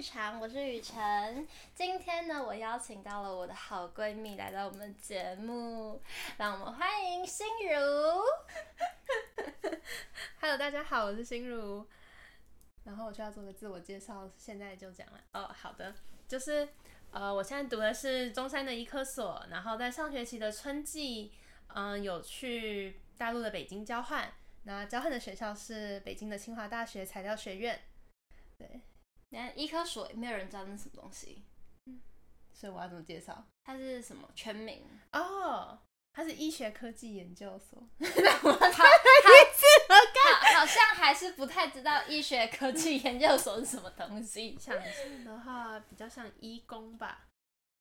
[0.00, 1.46] 日常，我是雨晨。
[1.74, 6.00] 今天呢，我邀请到了我的好闺蜜来到我们节目，
[6.38, 8.22] 让我们欢迎心如。
[10.40, 11.86] Hello，大家好，我是心如。
[12.84, 15.20] 然后我就要做个自我介绍，现在就讲了。
[15.34, 15.94] 哦，好的，
[16.26, 16.66] 就是
[17.10, 21.30] 呃，我现在读的是中山的医科所，然后在上学期的春季，
[21.74, 24.32] 嗯、有去大陆的北京交换。
[24.62, 27.78] 那交换的学校是北京的清华大学材料学院。
[28.56, 28.80] 对，
[29.30, 31.44] 那医科所也没有人知道那是什么东西，
[31.86, 32.00] 嗯，
[32.52, 33.44] 所以我要怎么介绍？
[33.64, 34.84] 它是什么全名？
[35.12, 35.78] 哦，
[36.12, 37.80] 它是医学科技研究所。
[38.00, 44.58] 我操，好，好像还是不太知道医学科技研究所是什么东西。
[44.58, 47.28] 想象的话，比较像医工吧，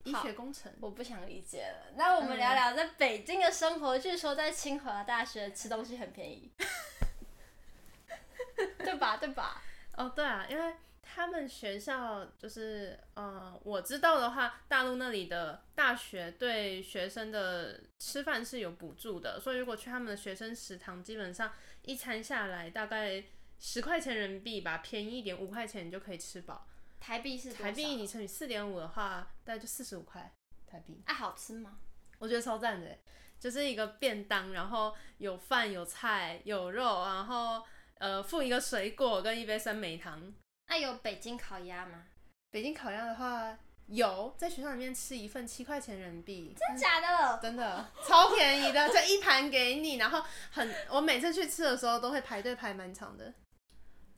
[0.04, 0.72] 医学工程。
[0.80, 1.92] 我不想理解了。
[1.96, 3.98] 那我们聊聊在北京的生活。
[3.98, 6.52] 据说在清华大学吃东西很便宜，
[8.78, 9.18] 对吧？
[9.18, 9.64] 对吧？
[9.98, 10.76] 哦，对啊，因为
[11.16, 23.24] 他们学校就是，呃，我知道的话，大陆那里的大学对学生的吃饭是有补助的，所以如果去他们的学生食堂，基本上一餐下来大概
[23.60, 26.68] 十块钱人民币吧，便宜一点五块钱你就可以吃饱。
[27.00, 30.34] 台币是台币，你乘以四点五的话，大概就四十五块
[30.68, 31.02] 台币。
[31.06, 31.80] 啊，好吃吗？
[32.20, 32.98] 我觉得超赞的，
[33.40, 37.64] 就是一个便当，然后有饭有菜有肉，然后。
[38.00, 40.34] 呃，附一个水果跟一杯酸梅汤。
[40.69, 42.05] 那、啊、有北京烤鸭吗？
[42.51, 46.55] 北京烤鸭的话，有在学校里面吃一份七块钱人民币。
[46.59, 47.39] 真的假的？
[47.41, 53.33] 真的，超便宜的，就一盘给你，然后很，我每次去吃的时候都会排队排蛮长的。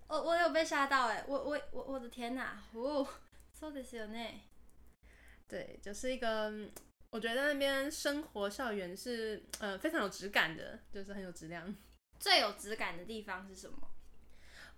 [0.08, 3.06] 我我有被吓到哎，我我我我的天哪，哦，
[3.58, 4.42] そうですよね。
[5.48, 6.52] 对，就是一个，
[7.10, 11.74] 我觉得那边生活校园是呃非常有质感的，就是很有质量。
[12.20, 13.78] 最有质感的地方是什么？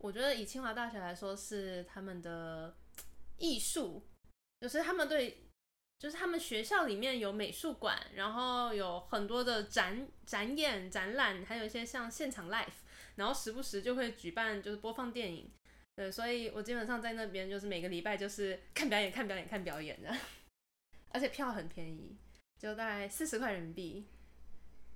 [0.03, 2.75] 我觉得以清华大学来说，是他们的
[3.37, 4.05] 艺术，
[4.59, 5.47] 就是他们对，
[5.97, 12.67] 就是他们学校里面有美术馆，然后有很多的展展演、展览，还有一些像现场 live，
[13.15, 15.49] 然后时不时就会举办就是播放电影。
[15.95, 20.13] 对，所以我基本上在那边就是每个礼拜就是看表演、看表演、看表演的，
[21.11, 22.17] 而且票很便宜，
[22.59, 24.05] 就大概四十块人民币。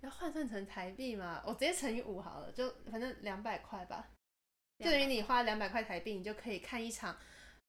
[0.01, 1.41] 要换算成台币嘛？
[1.45, 4.09] 我直接乘以五好了，就反正两百块吧。
[4.79, 7.17] 就等于你花两百块台币，你就可以看一场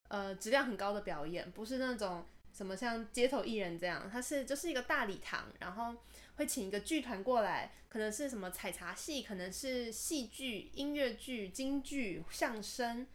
[0.09, 5.95] 呃质量很高的表演，不是那种什么像街头艺人这样，它是就是一个大礼堂，然后
[6.37, 13.07] 会请一个剧团过来，可能是什么采茶戏，可能是戏剧、音乐剧、京剧、相声，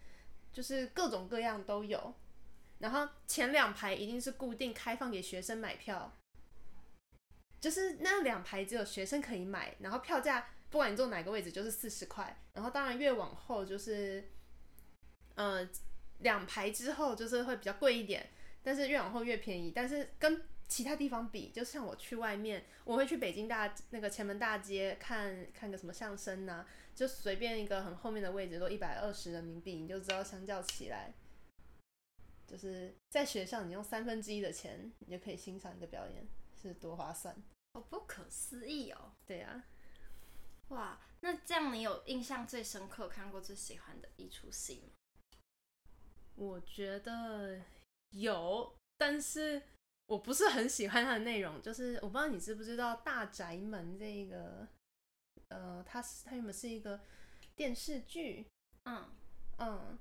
[0.52, 2.16] 就是各种各样都有。
[2.80, 6.12] 然后前两排一定是固定开放给学生买票。
[7.62, 14.28] 就是那两排只有学生可以买，然后票价不管你坐哪个位置就是四十块，然后当然越往后就是，
[15.36, 15.70] 呃，
[16.22, 18.28] 两排之后就是会比较贵一点，
[18.64, 19.70] 但是越往后越便宜。
[19.70, 31.14] 但是跟其他地方比，就像我去外面，我会去北京大那个前门大街看看个什么相声呐、啊，就随便一个很后面的位置都一百二十人民币，你就知道相较起来，
[32.48, 36.28] 就是在学校你用三分之一的钱，你就可以欣赏一个表演。
[36.60, 37.36] 是多划算，
[37.74, 39.12] 好不可思议哦！
[39.26, 39.64] 对呀、啊，
[40.70, 44.90] 哇，那这样你有印象最深刻、看过最喜欢的一出戏吗？
[46.36, 47.62] 我觉得
[48.10, 49.62] 有，但是
[50.08, 51.62] 我不是很喜欢它的内容。
[51.62, 54.68] 就是我不知道你知不知道《大宅门》这个，
[55.50, 57.00] 呃，它是它原本是一个
[57.56, 58.48] 电视剧，
[58.86, 59.10] 嗯
[59.60, 60.00] 嗯，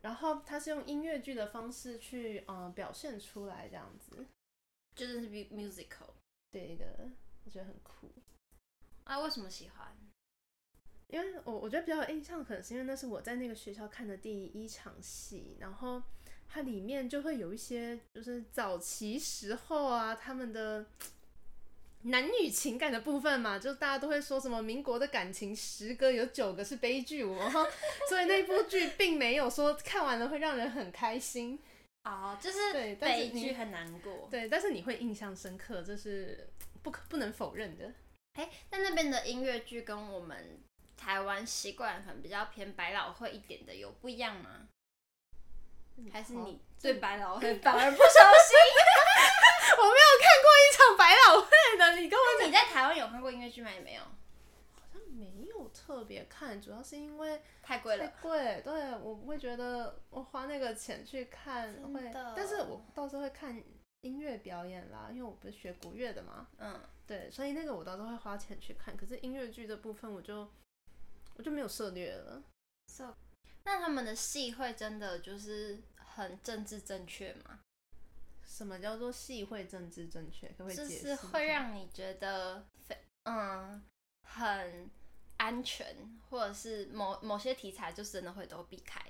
[0.00, 4.26] 然后它是用音乐剧的方式去呃表现出来，这样子。
[4.94, 6.10] 就是 musical，
[6.50, 7.10] 对的，
[7.44, 8.10] 我觉得很酷。
[9.08, 9.88] 啊，为什么喜欢？
[11.08, 16.02] 因为我我觉得比较有印象，可能是因为那是我在那个学校看的第一场戏，然后
[16.46, 20.84] 它里面就会有一些就是早期时候啊，他们的
[22.04, 27.64] 男女情感的部分嘛，就大家都会说什么民国的感情十个有九个是悲剧，然后
[28.10, 31.58] 所以那部剧并没有说看完了会让人很开心。
[32.04, 36.46] 哦，就是对悲剧很难过，对，但是你会印象深刻，这是
[36.82, 37.90] 不可不能否认的。
[38.34, 40.60] 哎、欸，但那边的音乐剧跟我们
[40.96, 44.68] 台湾习惯可能比较偏百老汇一点的，有不一样吗？
[46.12, 48.54] 还是你对百老汇 反而不熟悉？
[49.76, 53.70] 我没有看过一场百老汇的，你跟我你在台湾有看过音乐剧吗？
[53.72, 54.02] 也没有。
[55.10, 58.06] 没有特别看，主要是因为太贵了。
[58.06, 63.60] 太贵，对，我不会觉得我花那个钱去看会，但是我到时候会看
[64.02, 66.48] 音乐表演啦，因为我不是学国乐的嘛。
[66.58, 68.96] 嗯，对，所以那个我倒是会花钱去看。
[68.96, 70.48] 可是音乐剧这部分，我就
[71.34, 72.42] 我就没有涉猎了。
[72.86, 73.14] So,
[73.64, 77.60] 那他们的戏会真的就是很政治正确吗？
[78.46, 80.48] 什么叫做戏会政治正确？
[80.48, 81.02] 可不可以解释？
[81.02, 83.82] 就是会让你觉得非嗯
[84.22, 84.90] 很
[85.36, 89.00] 安全，或者是某某些题材就真的会都避开。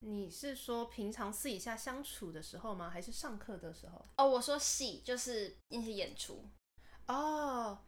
[0.00, 2.90] 你是说平常私底下相处的时候吗？
[2.90, 4.04] 还是上课的时候？
[4.16, 6.44] 哦，我说戏就是那些演出。
[7.06, 7.78] 哦，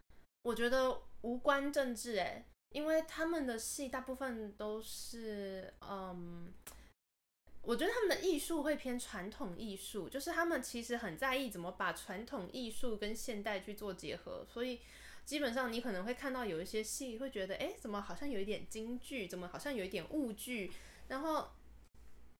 [0.42, 6.52] 我觉得无关政治哎，因为他们的戏大部分都是嗯。
[7.64, 14.80] 我觉得他们的艺术会偏传统艺术，就是他们其实很在意怎么把传统艺术跟现代去做结合，所以
[15.24, 20.72] 基本上你可能会看到有一些戏会觉得，哎，怎么好像有一点京剧，怎么好像有一点物剧，
[21.06, 21.48] 然后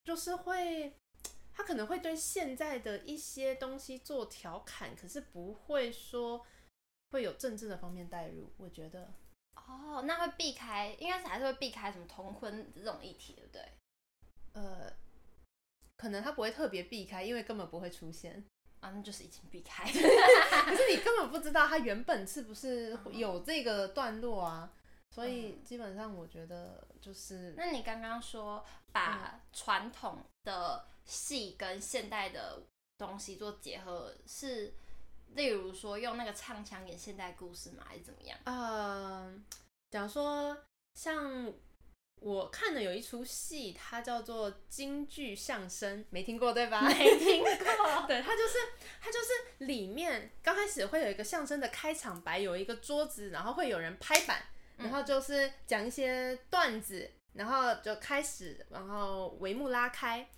[0.04, 0.96] 就是会，
[1.52, 6.44] 他可能会对现在的一些东西做调侃，可是不会说
[7.10, 8.52] 会有政治的方面带入。
[8.56, 9.12] 我觉得，
[9.54, 13.62] 哦，那会避开，应该是还是会避开什么同婚这种议题，对不对？
[14.54, 14.92] 呃。
[15.98, 18.44] 可能他不会特别避开，因为根本不会出现
[18.80, 19.84] 啊，那就是已经避开。
[19.86, 24.72] 可是你根本不知道他原本是不是有这个段落啊，
[25.12, 27.54] 所以基本上我觉得就是。
[27.56, 32.62] 那你刚刚说把传统的戏跟现代的
[32.96, 34.72] 东西做结合，是
[35.34, 37.84] 例如说用那个唱腔演现代故事吗？
[37.86, 38.38] 还是怎么样？
[38.44, 39.32] 呃，
[39.90, 40.56] 假如说
[40.94, 41.52] 像。
[42.20, 46.80] 我看的有一出戏，它叫做京剧相声，没听过对吧？
[46.82, 47.50] 没听过。
[48.06, 48.58] 对，它就是
[49.00, 54.40] 它就是里面刚开始会有一个相声的开场白，有一个桌子，然后会有人拍板，
[54.82, 60.28] 然后就是讲一些段子，然后就开始，然后帷幕拉开，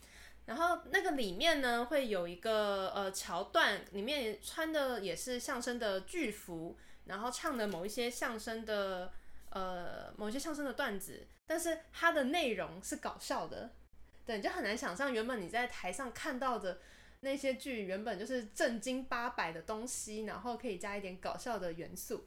[0.46, 6.76] 然后那个里面呢会有一个呃桥段，里面穿的也是相声的剧服，
[7.06, 9.12] 然后唱的某一些相声的。
[9.50, 13.70] 呃，某些相声的段子，但是它的内容是搞笑的，
[14.26, 16.81] 对，你就很难想象原本你在台上看到的
[17.20, 22.26] 那些剧，原本就是正经八百的东西，然后可以加一点搞笑的元素。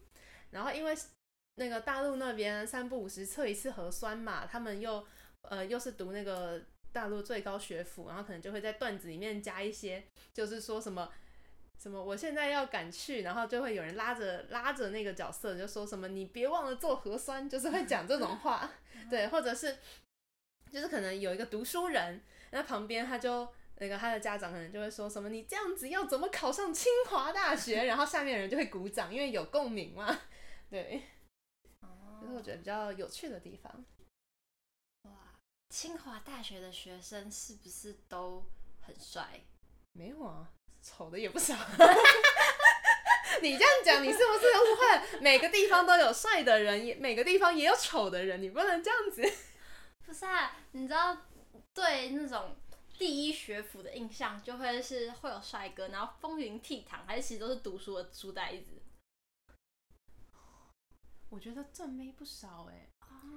[0.52, 0.96] 然后因为
[1.57, 5.06] 那个大陆那边三不五时测一次核酸嘛，他们又
[5.42, 11.12] 呃又是读那个大陆最高学府，然后可能就会在段子里面加一些，就是说什么。
[11.80, 12.04] 什么？
[12.04, 18.68] 我现在要赶去，然后就会有人拉着拉着那个角色，就说什么你别忘了做核酸，就是会讲这种话，
[19.12, 19.77] 对，或者是
[20.71, 22.19] 就是可能有一个读书人，
[22.50, 27.83] 那旁边他就那个他的家长可能就会说什么你这样子要怎么考上清华大学？
[27.86, 30.19] 然后下面人就会鼓掌，因为有共鸣嘛，
[30.71, 31.04] 对，
[32.27, 33.85] 就是我觉得比较有趣的地方。
[35.03, 35.12] 哇，
[35.69, 38.44] 清华大学的学生是不是都
[38.81, 39.41] 很帅？
[39.94, 40.51] 没有啊。
[40.79, 41.53] 丑的也不少，
[43.41, 45.19] 你这样讲，你是不是误会？
[45.19, 49.21] 每个地方都有帅的人，也每个地方也有丑的人，你不能这样子。
[50.06, 51.18] 不是啊，你知道，
[51.73, 52.56] 对那种
[52.97, 58.76] 第一学府的印象，就会是会有帅哥，然后风云倜傥，还是其实都是读书的书呆子？
[61.29, 62.89] 我觉得正妹不少哎、欸，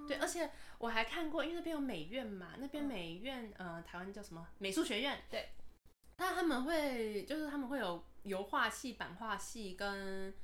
[0.06, 4.46] 对，而且我还看过，因为那边有美院嘛，那边美院，呃，台湾叫什么？
[4.58, 5.50] 美术学院，对。
[6.18, 10.34] 那他们会就是他们会有油画系、版画系跟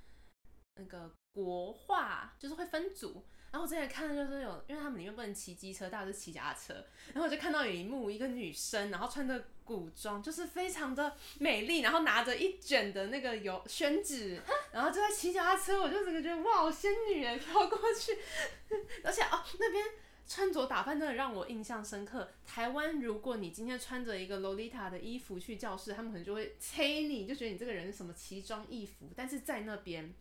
[0.76, 3.26] 那个国画，就是会分组。
[3.50, 6.74] 然后我之前看的就是有，因为他们里面不能骑机车，大家是骑脚踏车。
[7.12, 14.40] 然后我就看到有一幕，一个女生，然后穿着古装，就是非常的美丽，然后拿着一卷的那个油宣纸，
[14.72, 15.80] 然后就在骑脚踏车。
[15.80, 18.16] 我就整个觉得哇，仙女哎，飘过去。
[19.02, 19.84] 而且哦，那边。
[20.28, 22.28] 穿着打扮真的让我印象深刻。
[22.44, 29.08] 台湾，如果你今天穿着一个洛丽塔的衣服去教室，他们可能就会催你，就觉得你这个人什么奇装异服。
[29.14, 30.12] 但是在那边，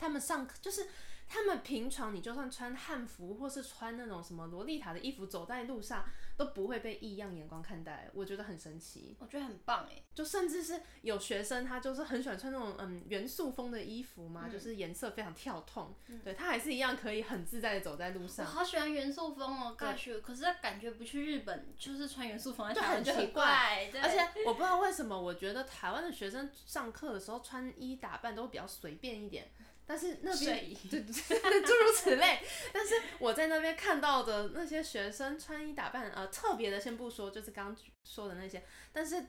[0.00, 0.88] 他们上课就是。
[1.32, 6.04] 他们平常你就算穿汉服或是穿那种什么洛丽塔的衣服走在路上
[6.36, 9.14] 都不会被异样眼光看待，我觉得很神奇。
[9.20, 18.44] 我觉得很棒哎，就甚至是有学生他就是很喜欢穿那种嗯元素风的衣服嘛，嗯、就是颜色非常跳痛，嗯、对他还是一样可以很自在的走在路上。
[18.44, 29.48] 我好喜欢元素风哦，过去可是感觉不去日本就是穿元素风就很奇怪，而且我不知道为什么，我觉得台湾的学生上课的时候穿衣打扮都比较随便一点。
[29.90, 31.10] 但是那边对对
[31.50, 32.38] 对， 诸如此类。
[32.72, 38.64] 但是我在那边看到的那些学生穿衣打扮，呃，特别的先不说，就是刚刚说的那些。
[38.92, 39.26] 但是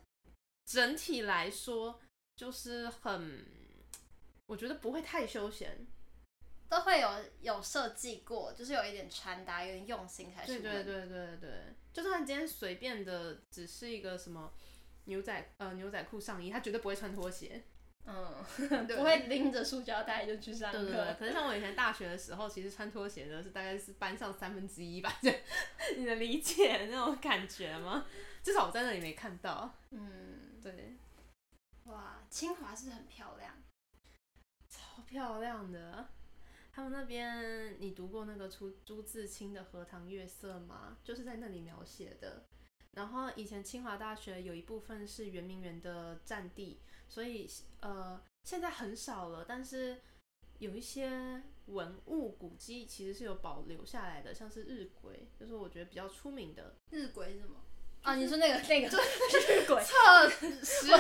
[0.64, 2.00] 整体来说，
[2.36, 3.44] 就是很，
[4.46, 5.88] 我觉得不会太休闲，
[6.70, 10.60] 都会有有设计过，就是有一点穿搭，有点用心才是。
[10.60, 11.50] 对对对对对，
[11.92, 14.54] 就算今天随便的只是一个什么
[15.06, 17.64] 牛仔呃牛仔裤上衣，他绝对不会穿拖鞋。
[18.06, 20.80] 嗯，不会拎着塑胶袋就去上课。
[20.80, 21.16] 对对对。
[21.20, 25.32] 可是像我以前大学的时候，其实穿拖鞋的是大概是班上三分之一吧， 就
[25.98, 28.06] 你能理解那种感觉吗？
[28.44, 29.76] 至少我在那里没看到。
[29.92, 30.98] 嗯，对。
[31.86, 33.54] 哇，清华是很漂亮，
[34.70, 36.08] 超漂亮的。
[36.74, 40.98] 他们那边，你读过那个朱朱自清的《荷塘月色》吗？
[41.04, 42.46] 就是在那里描写的。
[42.94, 46.82] 然后以前清华大学有一部分是圆明园的占地，
[47.14, 47.46] 所以
[47.82, 50.00] 呃现在很少了，但是
[50.60, 56.78] 有一些文物古迹其实是有保留下来的，像是日晷，就是我觉得比较出名的。
[56.90, 57.58] 日晷是什么？
[58.02, 60.30] 啊，你说那个那个日晷， 测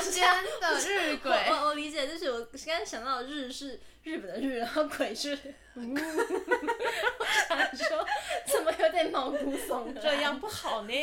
[0.01, 0.27] 时间
[0.60, 1.20] 的日晷。
[1.50, 5.34] 我我，我理解，就是我刚刚想到的日是日本的日，然后鬼是，
[5.75, 8.06] 嗯、我想说
[8.46, 10.94] 怎么有点毛骨悚然，这样不好呢。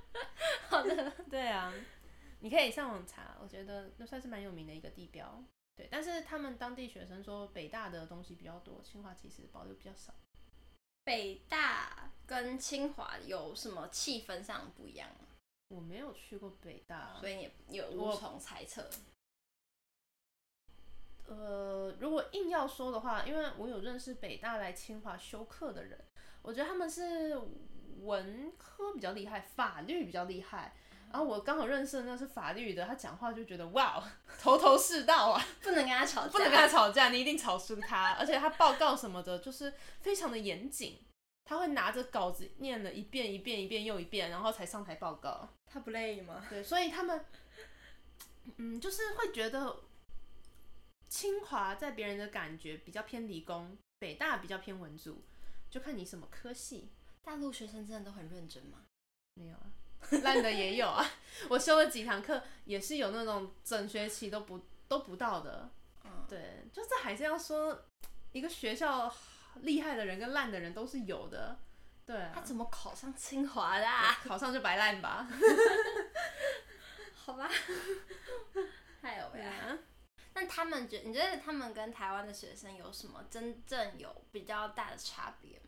[0.68, 1.72] 好的，对啊，
[2.40, 5.42] 你可以上网查，我觉得那算是蛮有名的一个地标。
[5.76, 10.12] 对，但是他们当地学生说北大的东西比较多，清华其实保留比较少。
[11.04, 15.26] 北大跟清华有什么气氛上不一样吗？
[15.68, 18.88] 我没有去过北大，所以你有无从猜测。
[21.26, 26.02] 呃，如果硬要说的话，因为我有认识北大来清华修课的人，
[26.42, 27.38] 我觉得他们是
[28.00, 30.74] 文科比较厉害，法律比较厉害。
[31.10, 34.02] 然后我刚好认识的那是法律的，他讲话就觉得哇，
[34.40, 38.12] 头头是道啊， 不能跟他吵架，不能跟他吵架，你一定吵输他。
[38.14, 40.98] 而且他报告什么的，就是非常的严谨。
[41.44, 45.48] 他会拿着稿子念了一遍一遍一遍又一遍，然后才上台报告。
[45.66, 46.44] 他不累吗？
[46.50, 47.24] 对，所以他们，
[48.58, 49.80] 嗯，就是会觉得
[51.08, 55.22] 清华在别人的感觉比较偏理工，北大比较偏文组，
[55.70, 56.90] 就看你什么科系。
[57.22, 58.84] 大陆学生真的都很认真吗？
[59.34, 59.70] 没有啊，
[60.22, 61.04] 烂的也有啊。
[61.48, 65.70] 我修了几堂课，也是有那种整学期都不都不到的。
[66.04, 67.86] 嗯，对，就是还是要说
[68.32, 69.12] 一个学校。
[69.62, 71.58] 厉害的人跟烂的人都是有的，
[72.06, 72.30] 对啊。
[72.32, 74.16] 他怎么考上清华的啊？
[74.22, 75.26] 考上就白烂吧。
[77.16, 77.50] 好吧。
[79.02, 79.76] 还有呀。
[80.34, 85.58] 那他们觉，你觉得他们跟台湾的学生有什么真正有比较大的差别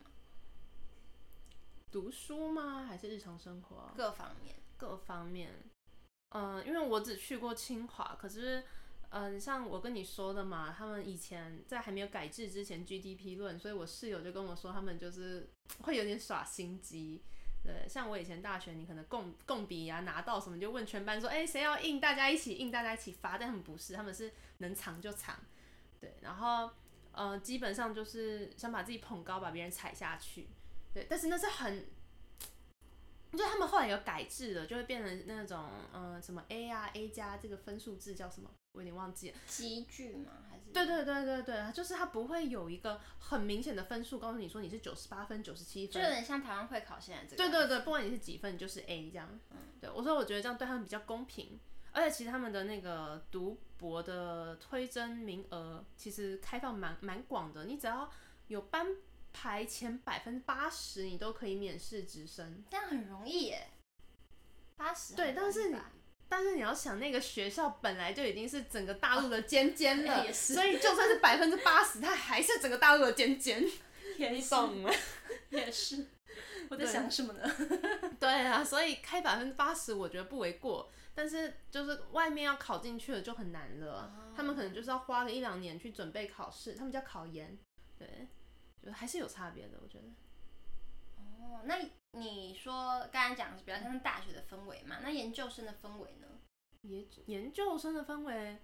[1.91, 2.85] 读书吗？
[2.87, 3.91] 还是日常生活？
[3.95, 4.55] 各方面。
[4.77, 5.51] 各方面。
[6.29, 8.63] 嗯，因为我只去过清华，可是。
[9.13, 15.49] 嗯，像我跟你说的嘛，他们以前在还没有改制之前 GDP 论，所以我室友就跟我说，他们就是
[15.81, 17.21] 会有点耍心机。
[17.61, 23.37] 对，像我以前大学，你可能共共笔啊拿到什么，就问全班说，哎，谁要印，大家一起印，大家一起发。
[23.37, 25.37] 但他们不是，他们是能藏就藏。
[25.99, 26.71] 对，然后
[27.11, 30.47] 呃，基本上就是想把自己捧高，把别人踩下去。
[30.93, 31.85] 对，但是那是很。
[33.31, 38.51] 就他们后来有改制了，就会变成那种，嗯、呃，什么 A 啊 A 加这个分数制叫什么？
[38.73, 39.37] 我有点忘记了。
[39.47, 40.31] 积聚吗？
[40.49, 40.63] 还是？
[40.73, 47.37] 对对对对对，就是它不会有一个很明显的分数告诉你说你是九十八分、九十七分，就有点像台湾会考现在这个。
[47.37, 49.39] 对对对，不管你是几分，你就是 A 这样。
[49.51, 51.57] 嗯，对，我说我觉得这样对他们比较公平，
[51.93, 58.11] 而且其实他们的那个读博的推甄名额其实开放蛮蛮广的，你只要
[58.47, 58.87] 有班。
[59.33, 63.67] 排前百分之八十，你都可以免试直升，这样很容易耶。
[64.77, 65.75] 八十对，但是
[66.27, 73.63] 但是你要想，那个学校本来就已经是整个大陆的尖尖了， 哦、所以就算是百分之八十，它还是整个大陆的尖尖。
[74.17, 74.93] 你懂了，
[75.49, 76.05] 也是。
[76.69, 77.51] 我在想什么呢？
[78.19, 80.89] 对啊，所以开百分之八十，我觉得不为过。
[81.13, 87.57] 但是就是外面要考进去了就很难了，哦、他们可能就是要花个一两年去准备考试，他们叫考研，
[87.99, 88.27] 对。
[88.83, 90.05] 就还是有差别的，我觉得。
[91.17, 91.77] 哦，那
[92.13, 94.97] 你说刚才讲的是比较像大学的氛围嘛？
[95.01, 96.27] 那研究生的氛围呢？
[96.81, 98.57] 研研究生的氛围，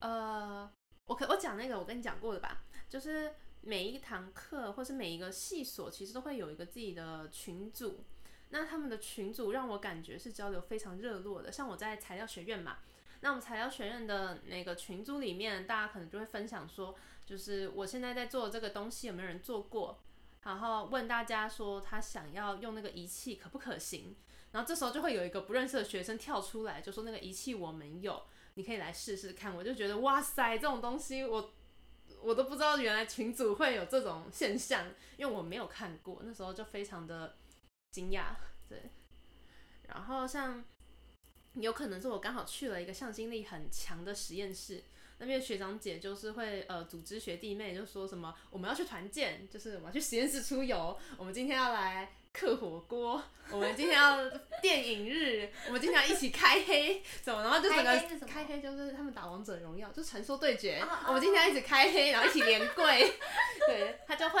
[0.00, 0.70] 呃，
[1.06, 8.04] 我可我讲那个我跟你讲过的吧，就是每一堂课或是每一个系所，其实都会有一个自己的群组。
[8.50, 11.50] 那他们的群组让我感觉是交流非常热络的。
[11.50, 12.78] 像我在材料学院嘛，
[13.20, 16.94] 那我们材料学院的那个群组里面，大家可能就会分享说。
[17.30, 20.02] 就是我现在在做这个东西有没有人做过？
[20.42, 24.16] 然后问大家说他想要用那个仪器可不可行？
[24.50, 28.20] 然后这时候就会有一个不认识的学生跳出来，就说那个仪器我们有，
[28.54, 29.54] 你可以来试试看。
[29.54, 31.52] 我就觉得哇塞，这种东西我
[32.20, 36.20] 我都不知道原来群组会有这种现象，因为我没有看过。
[36.24, 37.36] 那时候就非常的
[37.92, 38.34] 惊讶，
[38.68, 38.90] 对。
[39.86, 40.64] 然后像
[41.54, 44.82] 有可能是我刚好去了一个向心力很强的实验室。
[45.20, 54.18] 那边学长姐就是会呃组织学弟妹，就说什么我们要去团建，就是我们要去实验室出游，我们今天要来嗑火锅，我们今天要
[54.62, 63.12] 电影日，我们今天要一起开黑，什么，然后就整个开黑，就是他们打王者荣耀，就传说对决，哦、我们今天要一起开黑，然后一起连跪，
[63.68, 64.40] 对，他就会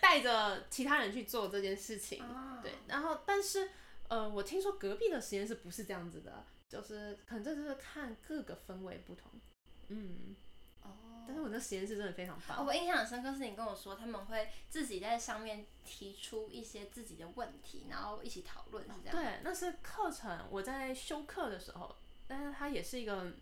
[0.00, 3.70] 带着其他人去做这件事情，哦、对，然后但是
[4.08, 6.44] 呃，我听说隔壁的实验室不是这样子的。
[6.68, 9.30] 就是可能这就是看各个氛围不同，
[9.88, 10.36] 嗯，
[10.82, 12.58] 哦，但是我那实验室真的非常棒。
[12.58, 19.16] 哦，我印象很深刻是你跟我说他们会自己在上面提出一些自己的问题，然后一起讨论，是这样？
[19.16, 23.32] 对，那是课程，我在修课的时候，但是它也是一个，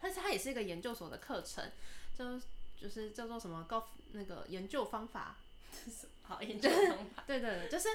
[0.00, 1.70] 但是它也是一个研究所的课程，
[2.16, 2.40] 就
[2.80, 5.36] 就是叫做什么高那个研究方法，
[6.22, 7.88] 好研究方法， 对对对，就是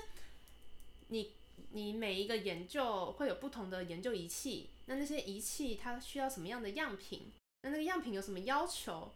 [1.08, 1.34] 你。
[1.74, 7.32] 你每一个研究会有不同的研究仪器，那那些仪器它需要什么样的样品？
[7.62, 9.14] 那那个样品有什么要求？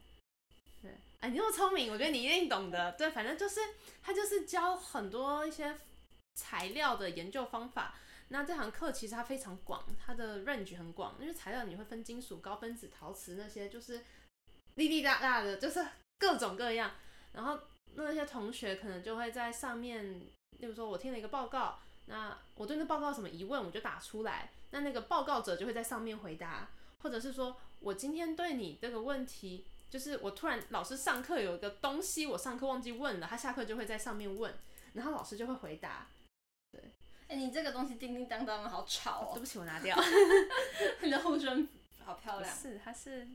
[0.82, 0.90] 对，
[1.20, 2.94] 哎，你那么聪明，我觉得你一定懂的。
[2.94, 3.60] 对，反正就是
[4.02, 5.78] 他就是教很多一些
[6.36, 7.96] 材料的研究方法。
[8.30, 14.02] 那这堂课其实它非常广，它的 range 很广，因为材料你会分金属、高分子、陶瓷那些，就是
[14.76, 15.86] 粒粒大大的，就是
[16.18, 16.92] 各种各样。
[17.34, 17.60] 然后
[17.96, 20.22] 那些同学可能就会在上面，
[20.60, 21.80] 例如说我听了一个报告。
[22.08, 26.68] 那我对那报告什么疑问，我就打出来，那那个报告者就会在上面回答，
[27.02, 34.54] 或者是说我今天对你这个问题，就是我突然老师上课有一个东西，我上课忘记问了，他下课就会在上面问，
[34.92, 36.08] 然后老师就会回答。
[36.74, 36.82] 对，
[37.30, 39.32] 哎、欸，你这个东西叮叮当当的好吵哦。
[39.34, 39.98] 对不起，我拿掉。
[41.02, 41.70] 你的护身
[42.04, 42.54] 好漂亮。
[42.54, 43.26] 是，它是，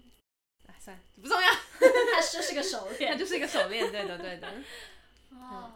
[0.67, 1.49] 哎，算了，不重要。
[2.15, 4.47] 它就是个手链， 它就是一个手链，对的，对的。
[5.31, 5.73] 哦。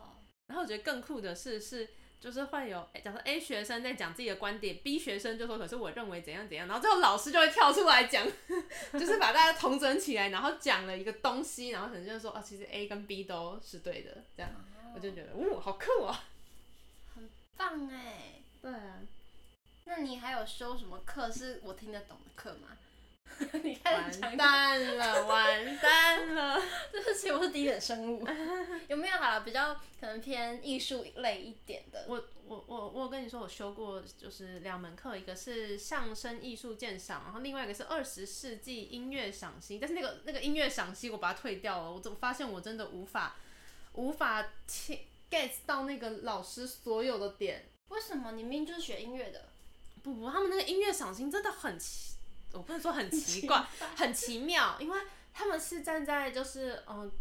[0.47, 1.89] 然后我觉得更酷的是，是。
[2.25, 8.27] 就是会有，假设 A 学生在讲自己的观点，B 学生就说，可是我认为怎样怎样，然后最后老师就会跳出来讲，
[8.99, 14.51] 就是把大家统整起来，然后讲了一个东西，然后可能就是说，啊，其实 A 跟 B 都是对的，这样，
[14.95, 16.25] 我就觉得，哦，好酷啊，
[17.15, 17.29] 很
[17.59, 19.01] 棒哎，对啊，
[19.85, 21.31] 那你还有修什么课？
[21.31, 22.69] 是我听得懂的课吗？
[23.65, 26.63] 你看完蛋了，完蛋了！
[26.93, 28.27] 对不起，我是低等生物。
[28.89, 32.05] 有没有好了比较可能偏艺术类一点的？
[32.07, 39.79] 我我我我跟你说，我修过就是两门课，一个是相声艺术鉴赏，然后另外一个是二十世纪音乐赏析。
[39.81, 43.37] 但是那个那个音乐赏析我把它退掉了，我怎么发现我真的无法
[43.95, 44.47] 无法
[45.31, 47.65] get 到那个老师所有的点？
[47.89, 48.33] 为什么？
[48.33, 49.49] 你明明就是学音乐的。
[50.03, 52.14] 不不，他们那个音乐赏析真的很奇。
[52.55, 53.59] 我不能说很奇怪，
[53.97, 55.01] 很奇妙，因为
[55.33, 57.13] 他们是站在就是嗯、呃，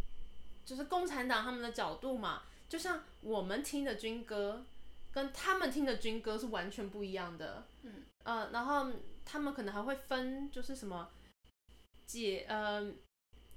[0.63, 4.65] 就是共产党他们的角度嘛，就像我们听的军歌，
[5.11, 8.91] 跟他们听的军歌是完全不一样的，嗯，呃，然后
[9.25, 11.09] 他们可能还会分，就是什么
[12.05, 12.93] 解呃。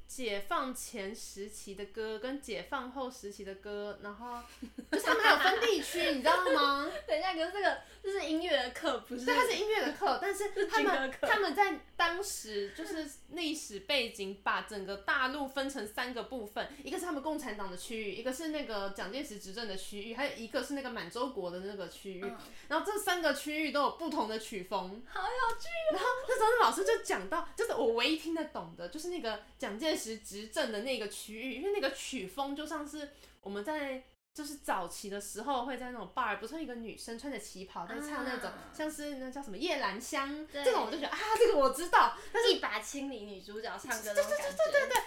[0.08, 4.40] 解放前时期的歌跟解放后时期的歌，然后
[4.92, 5.55] 就是他们还有分地
[5.96, 6.90] 区，你知道吗？
[7.06, 9.24] 等一下，可是这个这是音乐的课，不是？
[9.24, 22.20] 对，它是音乐的课，但是他们他们在当时就是历史背景，把整个大陆分成三个部分，一个是他们共产党的区域，一个是那个蒋介石执政的区域，还有一个是那个满洲国的那个区域。
[22.22, 22.36] 嗯、
[22.68, 25.92] 然后这三个区域都有不同的曲风，好有趣、哦。
[25.92, 33.10] 然后那时候老师就讲到，就是我唯一听得懂的，就是那个蒋介石执政的那个区域，因为那个曲风就像是
[33.42, 34.04] 我们在
[34.36, 45.02] 就是早期的时候会在那种 bar，不是一个女生穿着旗袍在唱那种，像是那叫什么夜来香，这种我就觉得啊，这个我知道，但是一把清理女主角唱歌，对对对对对对，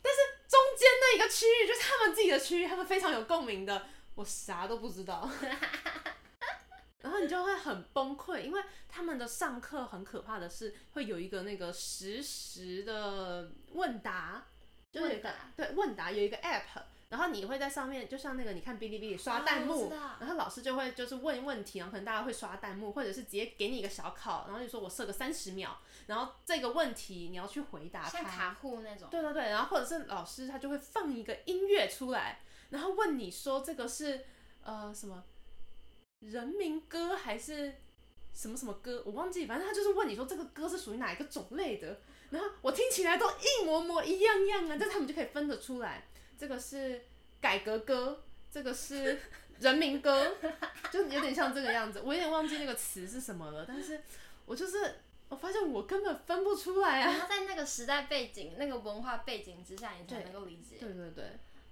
[0.00, 5.28] 但是中间那一个区域就是他们自己的区域，他们非常有共鸣的，我啥都不知道。
[7.02, 14.46] 然后你就会很崩溃，因为他们的上课很可怕的是会有一个那个实时的问答，
[14.92, 16.62] 就有一个对问答有一个 app，
[17.08, 32.40] 然后你会在上面，就像那个你看哔哩哔哩刷弹幕，然后老师就会就是问问题，然后可能大家会刷弹幕，或者是直接给你一个小考，然后就说我设个三十秒，然后这个问题你要去回答，像卡户那种，对对对，然后或者是老师他就会放一个音乐出来，
[32.70, 34.24] 然后问你说这个是
[34.62, 35.24] 呃什么？
[36.20, 37.76] 人民歌还是
[38.34, 47.02] 什么什么歌，我忘记，反正他就是问你说这个歌是属于哪一个种类的，然后我听起来都一模模一样样啊，但他们就可以分得出来，这个是
[47.40, 49.18] 改革歌，这个是
[49.58, 50.36] 人民歌，
[50.92, 54.00] 就有点像这个样子，我有点忘记那个词是什么了，但是
[54.46, 60.76] 我就是我发现我根本分不出来啊，然后在那个时代背景、那个文化背景之下，你才能够理解。
[60.78, 61.24] 对对对，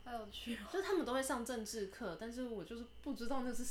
[0.05, 0.67] 好有趣哦。
[0.73, 3.65] 就他们都会上政治课，但是我就是不知道那是。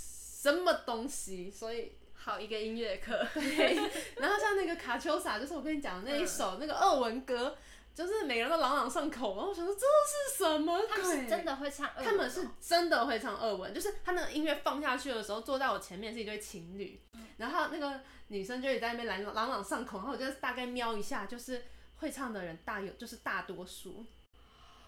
[0.45, 1.49] 什么东西？
[1.49, 3.27] 所以好一个音乐课。
[3.33, 3.75] 对，
[4.17, 7.57] 然后像那个卡秋莎，就是我跟你讲的那一首、嗯、那个俄文歌。
[7.95, 10.87] 就是每个人都朗朗上口，然后我想说这是什么鬼？
[10.89, 17.01] 他们是真的会唱他们是真的会唱俄文，就是他那个音乐放下去的时候，坐在我前面是一对情侣，
[17.37, 21.63] 然后那个女生就也在那边朗朗朗上口，然后我就大概瞄一下，就是
[21.95, 24.05] 会唱的人大有就是大多数，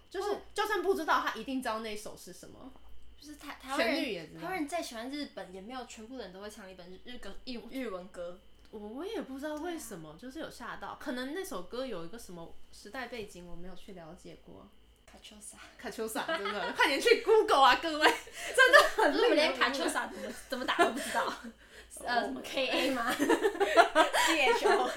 [0.10, 2.74] 就是、哦、就算不知道，他一定知道那首是什么，
[3.18, 8.38] 就是台台湾人，台湾人再喜欢日本，也没有全部人都会唱一本日日歌日日文歌。
[8.72, 14.68] 我也不知道为什么，就是有吓到，可能那首歌有一个什么时代背景，我没有去了解过。
[15.06, 18.06] 卡秋莎，卡秋莎，真的， 快点去 Google 啊，各位，
[18.56, 19.30] 真的很累。
[19.30, 21.34] 我连卡秋莎怎么怎么打都不知道。
[22.06, 24.90] 呃，什么 K A 吗？C H O。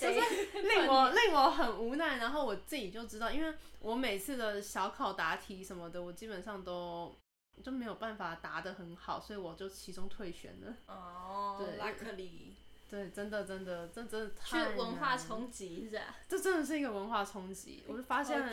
[0.00, 7.16] 就是令我令我很无奈，然后我自己就知道，因为我每次的小考答题什么的，我基本上都。
[7.62, 10.74] 就没有办法答得很好，所以我就其中退选了。
[10.86, 12.52] 哦， 对，luckily，
[12.88, 16.16] 对，真的真的，这真的太文化冲击是吧？
[16.28, 18.50] 这真的是一个文化冲击，我就发现，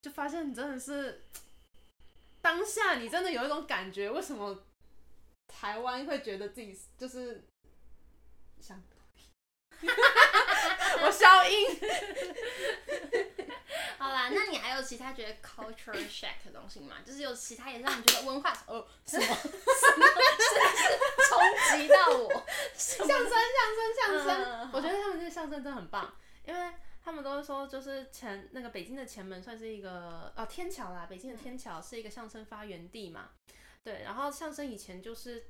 [0.00, 1.24] 就发现你真的是
[2.40, 4.64] 当下，你真的有一种感觉，为什么
[5.46, 7.44] 台湾会觉得自己就是
[8.60, 8.82] 想，
[9.82, 11.66] 我消音。
[14.02, 16.96] 好啦，那你还有其他觉得 culture shock 的东西吗？
[17.06, 19.24] 就是有其他也让你觉得文化哦 什么？
[19.24, 20.06] 什么？
[20.38, 20.84] 是是
[21.28, 22.44] 冲击到我？
[22.74, 26.12] 相声相声相声，我觉得他们这个相声真的很棒，
[26.44, 26.72] 因为
[27.04, 33.30] 他们都是说就是前那个北京的前门算是一个哦天桥啦，北京的天桥是一个相声发源地嘛，
[33.84, 35.46] 对，然后相声以前就是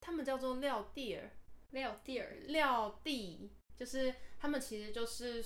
[0.00, 1.30] 他们叫做撂地儿，
[1.72, 5.44] 撂地儿，撂地就是他们其实就是。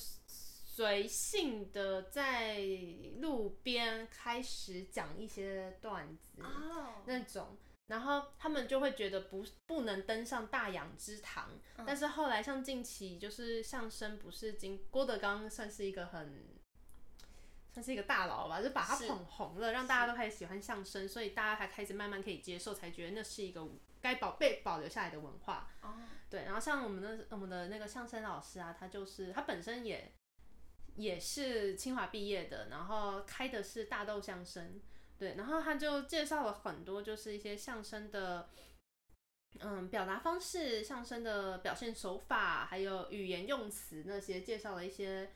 [0.76, 2.58] 随性的在
[3.22, 6.86] 路边开始讲一些段子，oh.
[7.06, 11.48] 那种，然后他们就会觉得不不能登上大雅之堂。
[11.78, 11.86] Oh.
[11.86, 16.44] 但是后来像近期就是相声，不是经郭德纲算是一个很
[17.72, 23.66] 算是一个大佬吧，就把他捧红了，让大家都开始喜欢相声，所以大家才开始慢慢可以接受，才觉得那是一个
[24.02, 25.70] 该保被保留下来的文化。
[25.80, 25.94] Oh.
[26.28, 30.12] 对，然后像我们的我们的那个相声老师啊，他就是他本身也。
[30.96, 34.80] 也是清华毕业的，然后开的是大豆相声，
[35.18, 38.48] 对，然后他就介绍了很多，就是一些相声的，
[39.60, 45.30] 嗯，表达方式、相声的表现手法，还有语言用词那些，介绍了一些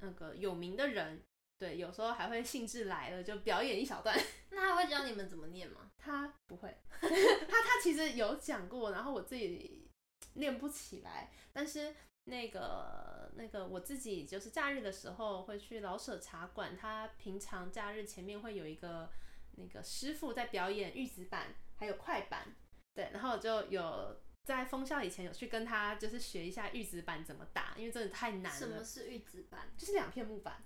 [0.00, 1.22] 那个有名的人，
[1.58, 4.14] 对，有时候还会兴致来了就表演一小段。
[4.50, 5.90] 那他会教你们怎么念吗？
[5.98, 9.88] 他不会， 他他其实有讲过，然后我自己
[10.34, 11.94] 练不起来，但是。
[12.26, 19.10] 那个那个，我自己就是假日的时候会去老舍茶馆，他平常假日前面会有一个
[19.52, 22.54] 那个师傅在表演玉子板，还有快板，
[22.94, 28.58] 对，然后我就有在封校以前有去跟他就是学一下玉子板怎么打，因为真的太难了。
[28.58, 29.68] 什么是玉子板？
[29.76, 30.64] 就是两片木板。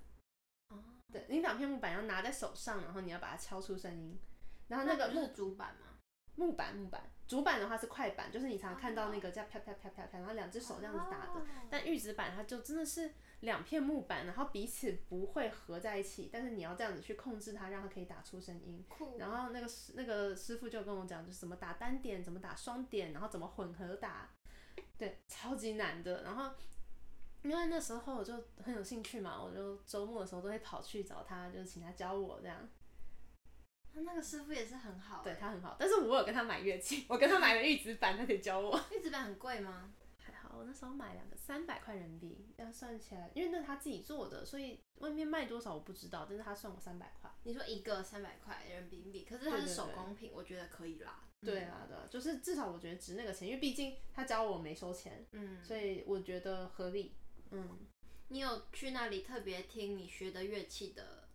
[0.69, 0.83] 哦。
[1.13, 4.19] 对，你两片木板要拿在手上，然后你要把它敲出声音，
[4.69, 5.90] 然后那个木竹板嘛。
[6.41, 11.43] 木板木板，主板的话是快板，就是你常常看到那个叫啪啪啪啪啪，然后两只手这样子打的。
[11.69, 18.83] 但玉子板它就真的是两片木板，然后彼此不会合在一起，但是你要这样子去控制它，让它可以打出声音。
[19.19, 24.31] 然后那个师那个师傅就跟我讲，就是怎么打单点，怎么打双点，然后怎么混合打，
[24.97, 26.23] 对，超级难的。
[26.23, 26.55] 然后
[27.43, 32.67] 因为那时候我就很有兴趣嘛，我就周末的时候都会跑去找他，就是请他教我这样。
[33.93, 38.81] 他那个师傅也是很好，对他很好，但是我有跟他买乐器，我跟他买了玉子板，他可以教我。
[38.93, 39.93] 玉子板很贵吗？
[40.17, 47.31] 还好，我那时候买两个三百块人民币，要算起来，因为那是他自己做的，所以外面卖多少我不知道，但是他算我三百块。
[47.43, 51.25] 你说一个三百块人民币，可是它是手工品，我觉得可以啦。
[51.41, 57.17] 对啊，对，就是至少我觉得值那个钱，因为毕竟他教我没收钱，嗯，所以我觉得合理。
[57.51, 57.79] 嗯，
[58.29, 61.31] 你有去那里特别听你学的乐器的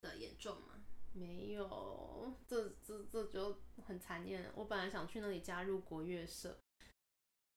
[0.00, 0.71] 的演奏吗？
[1.14, 3.54] 没有，这这这就
[3.86, 4.50] 很残念。
[4.54, 6.56] 我本来想去那里加入国乐社，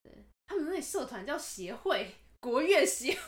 [0.04, 3.22] 对，他们那里社团叫协会 国乐协会，就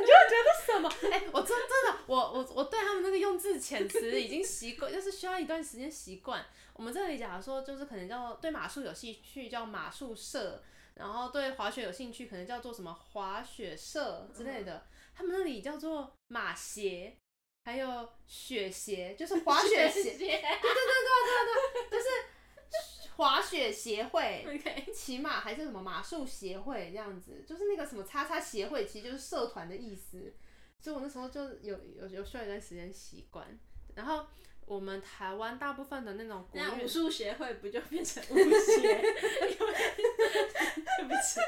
[0.00, 0.88] 你就觉得什么？
[1.12, 6.44] 哎、我真真的，我我我对他们那个用字遣词已经习惯，就是需要一段时间习惯。
[6.72, 10.62] 我们这里假如说就是可能叫对马术有兴趣叫马术社，
[10.94, 14.86] 然后对滑雪有兴趣可能叫做什么滑雪社之类的。
[15.14, 17.16] 他们那里叫做马协。
[17.68, 24.42] 还有雪鞋，就是滑雪鞋，对对对对对对，就是滑雪协会，
[24.94, 30.32] 骑马还是什么马术协会这样子，就是那个什么叉叉协会，其实就是社团的意思。
[30.80, 33.46] 所以我那时候就有有有需要一段时间习惯。
[33.94, 34.24] 然后
[34.64, 39.02] 我们台湾大部分的那种国语武术协会不就变成武协？
[40.96, 41.38] 对不起，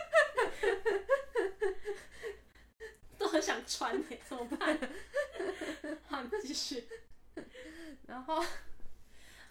[3.17, 4.79] 都很想穿呢，怎么办？
[6.09, 6.85] 好，继续。
[8.07, 8.45] 然后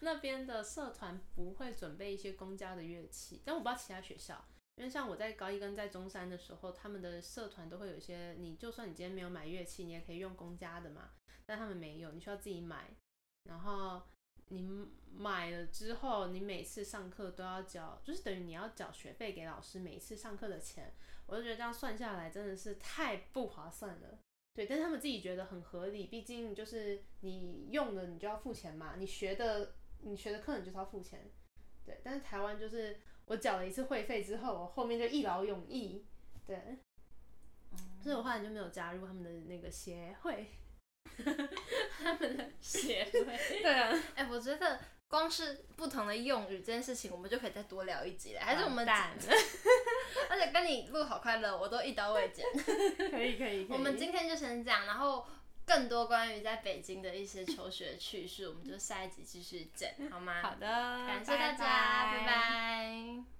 [0.01, 4.43] 那边的社团不会准备一些公家的乐器，但我不知道其他学校，
[4.75, 11.11] 因为像我在高一跟在中山的时候，他们的社团都会有一些，你就算你今天没有买乐器，你也可以用公家的嘛，
[11.45, 12.95] 但他们没有，你需要自己买。
[13.43, 14.01] 然后
[14.49, 14.69] 你
[15.11, 20.93] 买了之后，你每次上课都要交，就是等于你要缴学费给老师，每一次上课的钱，
[21.25, 24.19] 我就觉得这样算下来真的是太不划算了。
[24.59, 31.31] 对，但是他们自己觉得很合理，毕竟就是你用的你就要付钱嘛，你学的你学的课你就是要付钱。
[31.85, 36.05] 对，但是台湾就是我缴了一次会费之后，我后面就一劳永逸。
[36.45, 36.77] 对，
[38.03, 40.47] 所以我后来就没有加入他们的那个协会。
[41.97, 44.77] 他们的协会，对啊，哎、欸，我觉得
[45.09, 48.41] 光是不同的用语这件事情，我们就可以再多聊一集了。
[48.41, 49.11] 还是我们蛋，
[50.29, 52.45] 而且跟你录好快乐，我都一刀未剪。
[53.09, 55.25] 可以可以，我们今天就先这样，然后
[55.65, 60.41] 更多关于在北京的一些求学趣事，我们就下一集继续讲，好吗？
[60.43, 62.25] 好的，感谢大家，拜拜。
[62.25, 63.38] 拜拜。